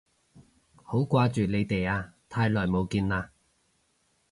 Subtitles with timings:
[0.81, 3.29] 好掛住你哋啊，太耐冇見喇